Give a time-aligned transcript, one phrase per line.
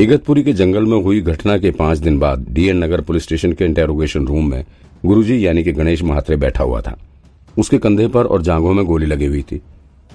[0.00, 3.64] इगतपुरी के जंगल में हुई घटना के पाँच दिन बाद डीएन नगर पुलिस स्टेशन के
[3.64, 4.64] इंटेरोगेशन रूम में
[5.04, 6.96] गुरुजी यानी कि गणेश महात्रे बैठा हुआ था।
[7.58, 9.60] उसके कंधे पर और जांघों में गोली लगी हुई थी,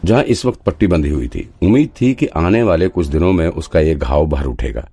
[0.05, 3.47] जहाँ इस वक्त पट्टी बंधी हुई थी। उम्मीद थी कि आने वाले कुछ दिनों में
[3.47, 4.87] उसका ये घाव भर उठेगा।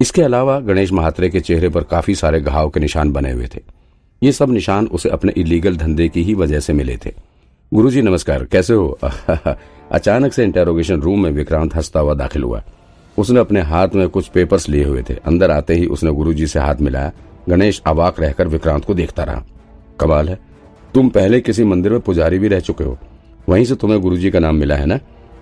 [0.00, 3.60] इसके अलावा गणेश महात्रे के चेहरे पर काफ़ी सारे घाव के निशान बने हुए थे।
[4.22, 7.12] ये सब निशान उसे अपने इलीगल धंधे की ही वजह से मिले थे।
[7.74, 8.98] गुरुजी नमस्कार, कैसे हो?
[9.92, 12.62] अचानक से इंटेरोगेशन रूम में विक्रांत हंसता हुआ दाखिल हुआ।
[13.18, 16.60] उसने अपने हाथ में कुछ पेपर्स लिए हुए थे। अंदर आते ही उसने गुरुजी से
[16.60, 17.12] हाथ मिलाया।
[17.48, 19.42] गणेश अवाक रहकर विक्रांत को देखता रहा।
[20.00, 20.38] कमाल है।
[20.94, 22.98] तुम पहले किसी मंदिर में पुजारी भी रह चुके हो।
[23.48, 24.98] वहीं से तुम्हें गुरुजी का नाम मिला है ना?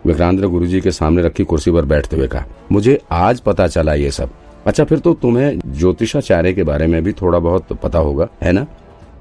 [0.06, 3.94] विक्रांत ने गुरुजी के सामने रखी कुर्सी पर बैठते हुए कहा, मुझे आज पता चला
[3.94, 4.30] ये सब।
[4.66, 8.66] अच्छा फिर तो तुम्हें ज्योतिषाचार्य के बारे में भी थोड़ा बहुत पता होगा, है ना?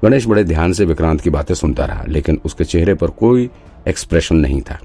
[0.04, 3.48] गणेश बड़े ध्यान से विक्रांत की बातें सुनता रहा, लेकिन उसके चेहरे पर कोई
[3.88, 4.78] एक्सप्रेशन नहीं था।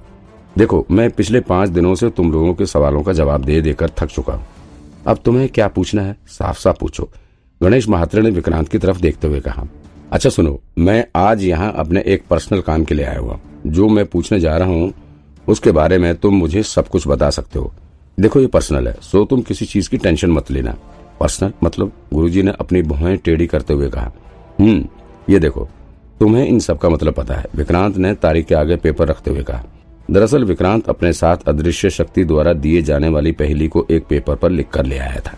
[0.56, 4.08] देखो, मैं पिछले पाँच दिनों से तुम लोगों के सवालों का जवाब दे देकर थक
[4.08, 4.46] चुका हूँ।
[5.08, 6.16] अब तुम्हें क्या पूछना है?
[6.28, 7.10] साफ़ साफ़ पूछो।
[7.62, 9.66] गणेश महात्रे ने विक्रांत की तरफ़ देखते हुए कहा
[10.12, 14.06] अच्छा सुनो, मैं आज यहाँ अपने एक पर्सनल काम के लिए आया हुआ जो मैं
[14.06, 14.94] पूछने जा रहा हूँ,
[15.48, 17.72] उसके बारे में तुम मुझे सब कुछ बता सकते हो।
[18.18, 20.76] देखो, ये पर्सनल है, सो तुम किसी चीज़ की टेंशन मत लेना।
[21.20, 24.12] पर्सनल मतलब गुरुजी ने अपनी भुआएँ टेढ़ी करते हुए कहा
[24.60, 24.86] हम्म
[25.30, 25.68] ये देखो,
[26.20, 29.44] तुम्हें इन सब का मतलब पता है। विक्रांत ने तारीख के आगे पेपर रखते हुए
[29.44, 29.64] कहा
[30.12, 34.50] दरअसल विक्रांत अपने साथ अदृश्य शक्ति द्वारा दिए जाने वाली पहली को एक पेपर पर
[34.50, 35.38] लिख कर ले आया था।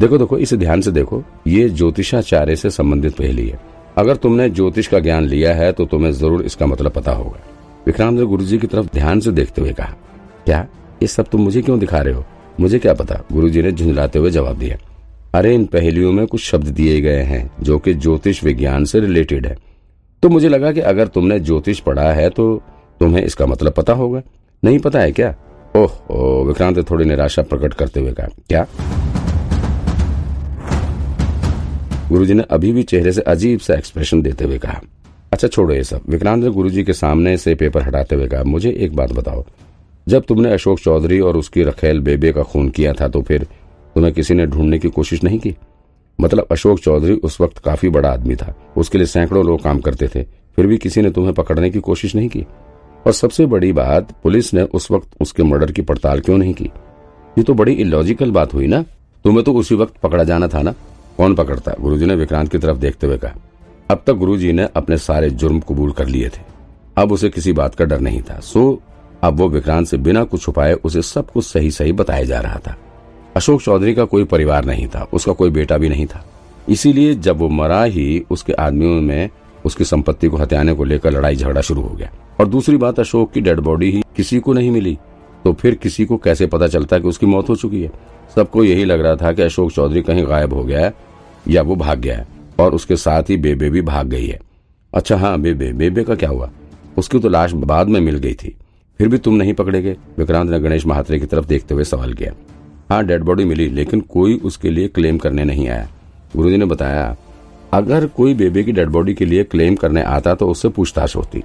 [0.00, 3.60] देखो देखो, इसे ध्यान से देखो। ये ज्योतिषाचार्य से संबंधित पहली है।
[3.98, 7.40] अगर तुमने ज्योतिष का ज्ञान लिया है तो तुम्हें ज़रूर इसका मतलब पता होगा।
[7.86, 9.94] विक्रांत ने गुरुजी की तरफ़ ध्यान से देखते हुए कहा,
[10.46, 10.66] क्या
[11.02, 12.24] ये सब तुम मुझे क्यों दिखा रहे हो?
[12.60, 13.22] मुझे क्या पता?
[13.32, 14.76] गुरुजी ने झुंझलाते हुए जवाब दिया,
[15.34, 19.46] अरे, इन पहलियों में कुछ शब्द दिए गए हैं, जो कि ज्योतिष विज्ञान से रिलेटेड
[19.46, 19.56] है।
[20.22, 22.62] तो मुझे लगा कि अगर तुमने ज्योतिष पढ़ा है तो
[23.00, 24.22] तुम्हें इसका मतलब पता होगा।
[24.62, 25.34] नहीं पता है क्या?
[25.74, 25.90] ओह,
[26.46, 28.66] विक्रांत थोड़ी निराशा प्रकट करते हुए कहा, क्या?
[32.08, 34.80] गुरुजी ने अभी भी चेहरे से अजीब सा एक्सप्रेशन देते हुए कहा
[35.32, 38.70] अच्छा छोड़ो ये सब। विक्रांत ने गुरुजी के सामने से पेपर हटाते हुए कहा, मुझे
[38.70, 39.44] एक बात बताओ।
[40.06, 43.44] जब तुमने अशोक चौधरी और उसकी रखेल बेबे का खून किया था तो फिर
[43.96, 45.54] तुम्हें किसी ने ढूँढने की कोशिश नहीं की?
[46.18, 50.08] मतलब अशोक चौधरी उस वक्त काफ़ी बड़ा आदमी था, उसके लिए सैकड़ों लोग काम करते
[50.08, 50.22] थे,
[50.56, 52.46] फिर भी किसी ने तुम्हें पकड़ने की कोशिश नहीं की?
[53.06, 56.64] और सबसे बड़ी बात, पुलिस ने उस वक्त उसके मर्डर की पड़ताल क्यों नहीं की?
[57.38, 58.82] ये तो बड़ी इलॉजिकल बात हुई ना?
[59.24, 60.74] तुम्हें तो उसी वक्त पकड़ा जाना था ना?
[61.16, 61.72] कौन पकड़ता?
[61.80, 63.32] गुरुजी ने विक्रांत की तरफ़ देखते हुए कहा।
[63.90, 66.40] अब तक गुरुजी ने अपने सारे जुर्म कबूल कर लिए थे।
[66.98, 68.82] अब उसे किसी बात का डर नहीं था। सो,
[69.22, 72.58] अब वो विक्रांत से बिना कुछ छुपाए उसे सब कुछ सही सही बताया जा रहा
[72.58, 72.76] था।
[73.36, 76.24] अशोक चौधरी का कोई परिवार नहीं था। उसका कोई बेटा भी नहीं था।
[76.68, 79.30] इसीलिए जब वो मरा ही, उसके आदमियों में
[79.64, 82.10] उसकी संपत्ति को हत्याने को लेकर लड़ाई झगड़ा शुरू हो गया।
[82.40, 84.98] और दूसरी बात, अशोक, की डेड बॉडी ही किसी को नहीं मिली।
[85.44, 87.90] तो फिर किसी को कैसे पता चलता कि उसकी मौत हो चुकी है?
[88.36, 90.94] सबको यही लग रहा था कि अशोक चौधरी कहीं गायब हो गया है,
[91.48, 92.26] या वो भाग गया है,
[92.60, 94.40] और उसके साथ ही बेबे भी भाग गई है।
[94.94, 96.50] अच्छा हाँ बेबे बेबे का क्या हुआ?
[96.98, 98.56] उसकी तो लाश बाद में मिल गई थी।
[98.98, 99.96] फिर भी तुम नहीं पकड़े गए?
[100.18, 102.32] विक्रांत ने गणेश महात्रे की तरफ़ देखते हुए सवाल किया।
[102.90, 105.88] हाँ डेड बॉडी मिली, लेकिन कोई उसके लिए क्लेम करने नहीं आया।
[106.36, 107.16] गुरुजी ने बताया,
[107.72, 111.42] अगर कोई बेबे की डेड बॉडी के लिए क्लेम करने आता तो उससे पूछताछ होती।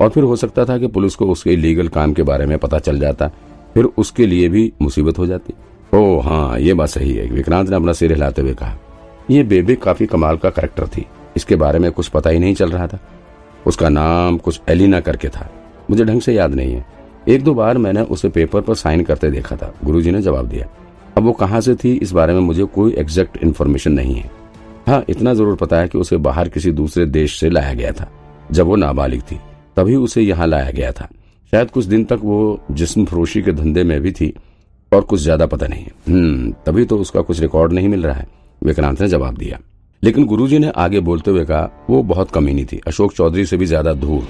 [0.00, 2.78] और फिर हो सकता था कि पुलिस को उसके लीगल काम के बारे में पता
[2.78, 3.28] चल जाता,
[3.74, 5.54] फिर उसके लिए भी मुसीबत हो जाती।
[5.92, 8.78] ओ हाँ ये बात सही है। विक्रांत ने अपना सिर हिलाते हुए कहा,
[9.30, 11.06] ये बेबे काफ़ी कमाल का करेक्टर थी।
[11.36, 12.98] इसके बारे में कुछ पता ही नहीं चल रहा था।
[13.66, 15.48] उसका नाम कुछ एलिना करके था।
[15.90, 16.84] मुझे ढंग से याद नहीं है।
[17.28, 20.66] एक दो बार मैंने उसे पेपर पर साइन करते देखा था। गुरुजी ने जवाब दिया,
[21.16, 24.30] अब वो कहाँ से थी, इस बारे में मुझे कोई एग्जैक्ट इन्फॉर्मेशन नहीं है।
[24.86, 28.10] हाँ इतना ज़रूर पता है कि उसे बाहर किसी दूसरे देश से लाया गया था,
[28.50, 29.40] जब वो नाबालिग थी।
[29.76, 31.08] तभी उसे यहाँ लाया गया था।
[31.52, 34.32] शायद कुछ दिन तक वो जिस्म फरोशी के धंधे में भी थी,
[34.92, 38.26] और कुछ ज़्यादा पता नहीं। हम्म तभी तो उसका कुछ रिकॉर्ड नहीं मिल रहा है,
[38.62, 39.58] विक्रांत ने जवाब दिया।
[40.02, 43.66] लेकिन गुरुजी ने आगे बोलते हुए कहा, वो बहुत कमीनी थी, अशोक चौधरी से भी
[43.66, 44.22] ज़्यादा धूल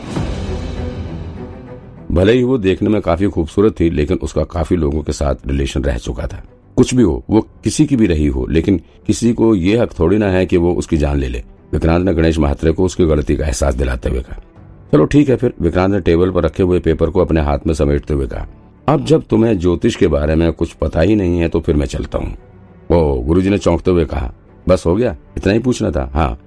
[2.10, 5.84] भले ही वो देखने में काफ़ी खूबसूरत थी, लेकिन उसका काफ़ी लोगों के साथ रिलेशन
[5.84, 6.42] रह चुका था।
[6.76, 10.18] कुछ भी हो, वो किसी की भी रही हो, लेकिन किसी को ये हक थोड़ी
[10.18, 11.42] ना है कि वो उसकी जान ले ले।
[11.72, 14.40] विक्रांत ने गणेश महात्रे को उसकी गलती का एहसास दिलाते हुए कहा।
[14.92, 17.74] चलो ठीक है, फिर विक्रांत ने टेबल पर रखे हुए पेपर को अपने हाथ में
[17.74, 18.46] समेटते हुए कहा,
[18.88, 21.86] अब जब तुम्हें ज्योतिष के बारे में कुछ पता ही नहीं है तो फिर मैं
[21.86, 22.36] चलता हूँ।
[22.90, 24.32] ओ, गुरुजी ने चौंकते हुए कहा,
[24.66, 26.10] बस हो गया, इतना ही पूछना था?
[26.14, 26.38] हाँ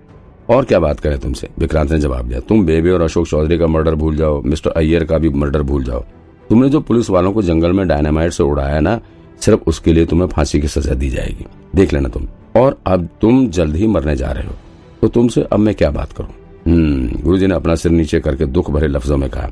[0.50, 1.50] और क्या बात करें तुमसे?
[1.60, 5.04] विक्रांत ने जवाब दिया, तुम बेबी और अशोक चौधरी का मर्डर भूल जाओ, मिस्टर अय्यर
[5.04, 6.04] का भी मर्डर भूल जाओ।
[6.50, 9.00] तुमने जो पुलिस वालों को जंगल में डायनामाइट से उड़ाया ना,
[9.42, 11.46] सिर्फ़ उसके लिए तुम्हें फांसी की सजा दी जाएगी।
[11.76, 14.54] देख लेना तुम, और अब तुम जल्द ही मरने जा रहे हो
[15.02, 16.30] तो तुमसे अब मैं क्या बात करूँ?
[16.68, 19.50] हम्म गुरुजी ने अपना सिर नीचे करके दुख भरे लफ्जों में कहा,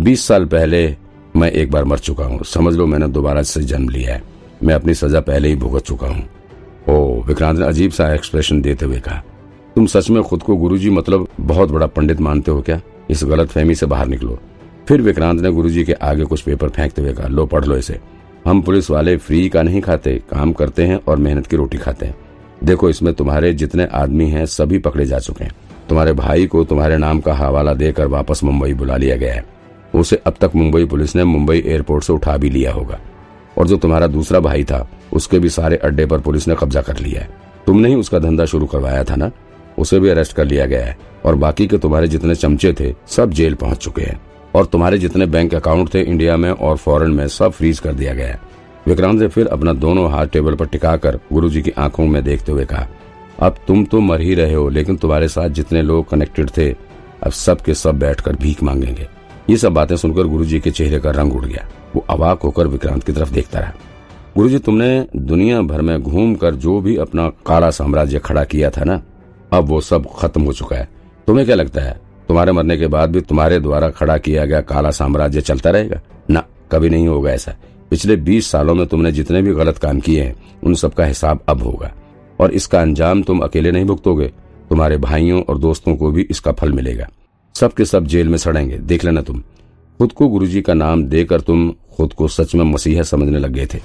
[0.00, 0.96] बीस साल पहले
[1.36, 4.22] मैं एक बार मर चुका हूँ। समझ लो मैंने दोबारा से जन्म लिया है।
[4.62, 6.24] मैं अपनी सजा पहले ही भुगत चुका हूँ।
[6.88, 9.22] ओ, विक्रांत ने अजीब सा एक्सप्रेशन देते हुए कहा,
[9.74, 12.80] तुम सच में खुद को गुरुजी मतलब बहुत बड़ा पंडित मानते हो क्या?
[13.10, 14.38] इस गलत फहमी से बाहर निकलो।
[14.88, 17.98] फिर विक्रांत ने गुरुजी के आगे कुछ पेपर फेंकते हुए कहा, लो, पढ़ लो इसे।
[18.46, 22.06] हम पुलिस वाले फ्री का नहीं खाते, काम करते हैं और मेहनत की रोटी खाते
[22.06, 22.14] हैं।
[22.64, 25.52] देखो, इसमें तुम्हारे जितने आदमी हैं, सभी पकड़े जा चुके हैं।
[25.88, 29.44] तुम्हारे भाई को तुम्हारे नाम का हवाला देकर वापस मुंबई बुला लिया गया है।
[29.94, 32.98] उसे अब तक मुंबई पुलिस ने मुंबई एयरपोर्ट से उठा भी लिया होगा।
[33.58, 36.98] और जो तुम्हारा दूसरा भाई था, उसके भी सारे अड्डे पर पुलिस ने कब्जा कर
[36.98, 37.28] लिया है।
[37.66, 39.30] तुमने ही उसका धंधा शुरू करवाया था ना?
[39.78, 43.30] उसे भी अरेस्ट कर लिया गया है। और बाकी के तुम्हारे जितने चमचे थे, सब
[43.30, 44.20] जेल पहुँच चुके हैं।
[44.54, 48.14] और तुम्हारे जितने बैंक अकाउंट थे इंडिया में और फॉरेन में, सब फ्रीज कर दिया
[48.14, 48.40] गया है।
[48.86, 52.64] विक्रांत ने फिर अपना दोनों हाथ टेबल पर टिकाकर गुरुजी की आँखों में देखते हुए
[52.64, 52.86] कहा
[53.40, 56.70] अब तुम तो मर ही रहे हो, लेकिन तुम्हारे साथ जितने लोग कनेक्टेड थे,
[57.22, 59.08] अब सब के सब बैठकर भीख मांगेंगे।
[59.50, 63.04] ये सब बातें सुनकर गुरुजी के चेहरे का रंग उड़ गया। वो अवाक होकर विक्रांत
[63.04, 63.72] की तरफ़ देखता रहा।
[64.36, 68.84] गुरुजी, तुमने दुनिया भर में घूम कर जो भी अपना काला साम्राज्य खड़ा किया था
[68.84, 69.02] ना,
[69.52, 70.88] अब वो सब खत्म हो चुका है।
[71.26, 74.90] तुम्हें क्या लगता है, तुम्हारे मरने के बाद भी तुम्हारे द्वारा खड़ा किया गया काला
[74.90, 76.00] साम्राज्य चलता रहेगा?
[76.30, 77.56] ना, कभी नहीं होगा ऐसा।
[77.90, 81.62] पिछले बीस सालों में तुमने जितने भी गलत काम किए हैं, उन सबका हिसाब अब
[81.62, 81.92] होगा।
[82.40, 84.32] और इसका अंजाम तुम अकेले नहीं भुगतोगे।
[84.68, 87.08] तुम्हारे भाइयों और दोस्तों को भी इसका फल मिलेगा।
[87.54, 89.42] सबके सब जेल में सड़ेंगे। देख लेना तुम।
[89.98, 93.66] खुद को गुरुजी का नाम देकर तुम खुद को सच में मसीहा समझने लग गए
[93.66, 93.78] थे।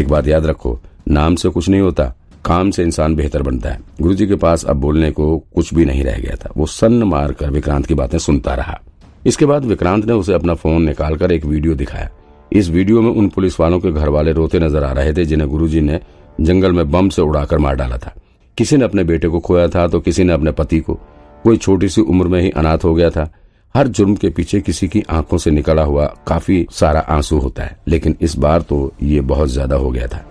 [0.00, 2.14] एक बात याद रखो, नाम से कुछ नहीं होता,
[2.44, 6.04] काम से इंसान बेहतर बनता है। गुरुजी के पास अब बोलने को कुछ भी नहीं
[6.04, 8.80] रह गया था। वो सन्न मार कर विक्रांत की बातें सुनता रहा।
[9.26, 12.10] इसके बाद विक्रांत ने उसे अपना फ़ोन निकालकर एक वीडियो दिखाया।
[12.52, 15.48] इस वीडियो में उन पुलिस वालों के घर वाले रोते नज़र आ रहे थे जिन्हें
[15.50, 16.00] गुरुजी ने
[16.40, 18.14] जंगल में बम से उड़ाकर मार डाला था।
[18.58, 20.94] किसी ने अपने बेटे को खोया था तो किसी ने अपने पति को।
[21.44, 23.28] कोई छोटी सी उम्र में ही अनाथ हो गया था।
[23.74, 27.76] हर जुर्म के पीछे किसी की आँखों से निकला हुआ काफ़ी सारा आँसू होता है,
[27.88, 30.24] लेकिन इस बार तो ये बहुत ज़्यादा हो गया था।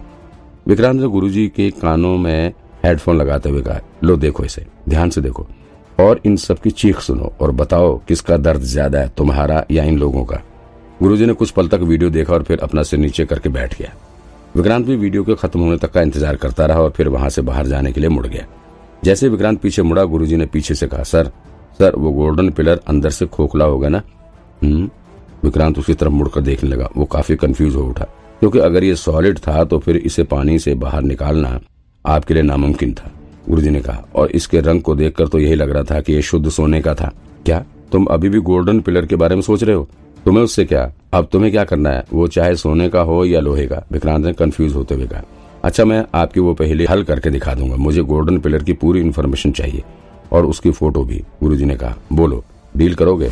[0.67, 2.53] विक्रांत ने गुरुजी के कानों में
[2.85, 5.47] हेडफोन लगाते हुए कहा, लो, देखो इसे, ध्यान से देखो।
[5.99, 9.97] और इन सब की चीख सुनो और बताओ किसका दर्द ज़्यादा है, तुम्हारा या इन
[9.97, 10.41] लोगों का?
[11.01, 13.93] गुरुजी ने कुछ पल तक वीडियो देखा और फिर अपना सिर नीचे करके बैठ गया।
[14.55, 17.41] विक्रांत भी वीडियो के खत्म होने तक का इंतज़ार करता रहा और फिर वहाँ से
[17.41, 18.45] बाहर जाने के लिए मुड़ गया।
[19.03, 21.31] जैसे विक्रांत पीछे मुड़ा, गुरुजी ने पीछे से कहा, सर
[21.79, 24.01] सर, वो गोल्डन पिलर अंदर से खोखला होगा ना?
[24.61, 24.89] हम्म?
[25.43, 28.05] विक्रांत उसकी तरफ़ मुड़कर देखने लगा। वो काफ़ी कंफ्यूज हो उठा,
[28.39, 31.59] क्योंकि अगर ये सॉलिड था तो फिर इसे पानी से बाहर निकालना
[32.05, 33.11] आपके लिए नामुमकिन था,
[33.49, 36.21] गुरुजी ने कहा। और इसके रंग को देखकर तो यही लग रहा था कि ये
[36.21, 37.11] शुद्ध सोने का था।
[37.45, 37.63] क्या?
[37.91, 39.87] तुम अभी भी गोल्डन पिलर के बारे में सोच रहे हो?
[40.25, 40.91] तुम्हें उससे क्या?
[41.13, 42.03] अब तुम्हें क्या करना है?
[42.13, 45.21] वो चाहे सोने का हो या लोहे का। विक्रांत ने कंफ्यूज होते हुए कहा
[45.63, 49.51] अच्छा मैं आपकी वो पहले हल करके दिखा दूँगा। मुझे गोल्डन पिलर की पूरी इन्फॉर्मेशन
[49.51, 49.83] चाहिए
[50.31, 52.43] और उसकी फ़ोटो भी। गुरुजी ने कहा, बोलो
[52.77, 53.29] डील करोगे?